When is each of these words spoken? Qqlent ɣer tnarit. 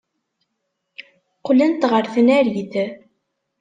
Qqlent 1.37 1.81
ɣer 1.91 2.03
tnarit. 2.13 2.73